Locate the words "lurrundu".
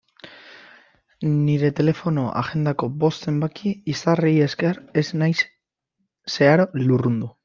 6.85-7.31